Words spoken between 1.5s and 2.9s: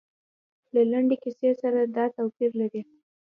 سره دا توپیر لري.